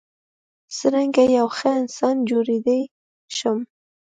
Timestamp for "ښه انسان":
1.57-2.15